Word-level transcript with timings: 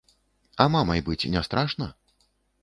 А 0.63 0.65
мамай 0.75 1.03
быць 1.09 1.29
не 1.35 1.45
страшна? 1.49 1.91